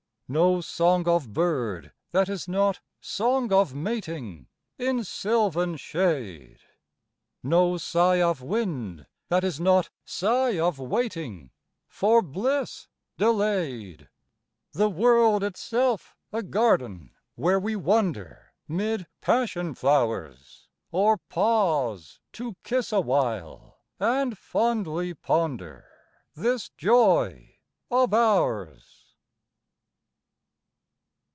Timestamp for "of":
1.09-1.33, 3.51-3.75, 8.21-8.41, 10.57-10.79, 27.89-28.13